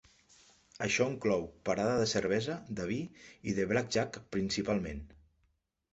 [0.85, 2.99] Això inclou parada de cervesa, de vi
[3.53, 5.09] i de blackjack principalment.